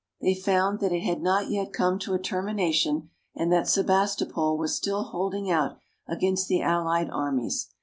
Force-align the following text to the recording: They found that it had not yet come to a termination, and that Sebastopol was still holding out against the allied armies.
They 0.19 0.33
found 0.33 0.79
that 0.79 0.91
it 0.91 1.01
had 1.01 1.21
not 1.21 1.51
yet 1.51 1.71
come 1.73 1.99
to 1.99 2.15
a 2.15 2.19
termination, 2.19 3.11
and 3.35 3.53
that 3.53 3.67
Sebastopol 3.67 4.57
was 4.57 4.75
still 4.75 5.03
holding 5.03 5.51
out 5.51 5.77
against 6.07 6.47
the 6.47 6.63
allied 6.63 7.11
armies. 7.11 7.69